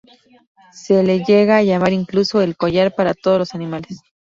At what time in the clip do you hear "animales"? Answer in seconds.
3.53-4.01